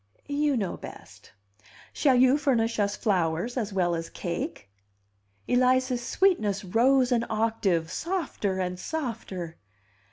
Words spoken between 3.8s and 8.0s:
as cake?" Eliza's sweetness rose an octave,